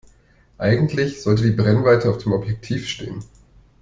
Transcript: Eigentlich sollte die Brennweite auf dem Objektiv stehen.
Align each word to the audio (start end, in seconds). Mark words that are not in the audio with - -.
Eigentlich 0.57 1.21
sollte 1.21 1.43
die 1.43 1.51
Brennweite 1.51 2.09
auf 2.09 2.17
dem 2.17 2.31
Objektiv 2.31 2.87
stehen. 2.87 3.23